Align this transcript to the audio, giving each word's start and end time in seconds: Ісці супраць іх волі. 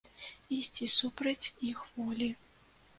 Ісці 0.57 0.89
супраць 0.95 1.51
іх 1.71 1.87
волі. 1.95 2.35